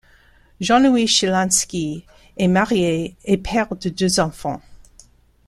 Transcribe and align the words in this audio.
Jean-Louis 0.59 1.05
Schilansky 1.05 2.05
est 2.35 2.47
marié 2.47 3.15
et 3.25 3.37
père 3.37 3.75
de 3.75 3.87
deux 3.89 4.19
enfants. 4.19 4.59